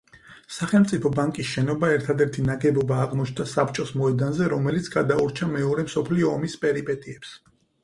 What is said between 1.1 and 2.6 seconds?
ბანკის შენობა ერთადერთი